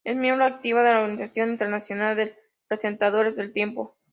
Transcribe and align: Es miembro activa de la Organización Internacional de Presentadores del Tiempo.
Es 0.03 0.17
miembro 0.17 0.45
activa 0.45 0.81
de 0.83 0.89
la 0.93 1.01
Organización 1.01 1.51
Internacional 1.51 2.15
de 2.17 2.35
Presentadores 2.67 3.35
del 3.35 3.53
Tiempo. 3.53 3.99